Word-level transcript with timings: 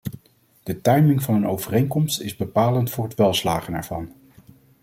De 0.63 0.81
timing 0.81 1.23
van 1.23 1.33
een 1.35 1.47
overeenkomst 1.47 2.21
is 2.21 2.35
bepalend 2.35 2.89
voor 2.91 3.03
het 3.03 3.15
welslagen 3.15 3.73
ervan. 3.73 4.11